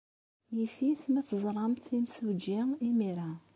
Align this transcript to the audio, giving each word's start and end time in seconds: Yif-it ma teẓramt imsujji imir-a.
Yif-it 0.55 1.01
ma 1.11 1.21
teẓramt 1.27 1.85
imsujji 1.97 2.59
imir-a. 2.87 3.29